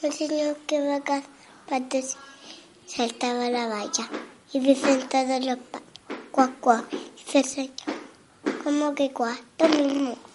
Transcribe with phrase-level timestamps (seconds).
[0.00, 1.22] Un señor que va a
[1.68, 2.16] patos
[2.86, 4.08] saltaba la valla
[4.52, 6.88] y dicen todos los patos, cuac, cuac.
[7.16, 7.72] Dice el señor,
[8.62, 9.42] ¿cómo que cuac?
[9.58, 10.27] Lo mismo.